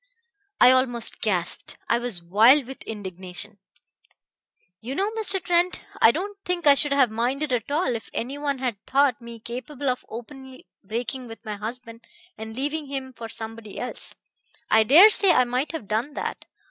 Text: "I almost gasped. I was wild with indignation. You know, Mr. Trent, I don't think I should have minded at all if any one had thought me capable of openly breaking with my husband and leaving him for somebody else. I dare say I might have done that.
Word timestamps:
"I 0.59 0.71
almost 0.71 1.21
gasped. 1.21 1.77
I 1.87 1.99
was 1.99 2.23
wild 2.23 2.65
with 2.65 2.81
indignation. 2.87 3.59
You 4.79 4.95
know, 4.95 5.11
Mr. 5.11 5.39
Trent, 5.39 5.79
I 6.01 6.09
don't 6.09 6.39
think 6.43 6.65
I 6.65 6.73
should 6.73 6.91
have 6.91 7.11
minded 7.11 7.53
at 7.53 7.69
all 7.69 7.95
if 7.95 8.09
any 8.11 8.39
one 8.39 8.57
had 8.57 8.83
thought 8.87 9.21
me 9.21 9.39
capable 9.39 9.89
of 9.89 10.03
openly 10.09 10.65
breaking 10.83 11.27
with 11.27 11.45
my 11.45 11.55
husband 11.55 12.01
and 12.35 12.55
leaving 12.57 12.87
him 12.87 13.13
for 13.13 13.29
somebody 13.29 13.77
else. 13.79 14.15
I 14.71 14.81
dare 14.81 15.11
say 15.11 15.33
I 15.33 15.43
might 15.43 15.71
have 15.71 15.87
done 15.87 16.15
that. 16.15 16.45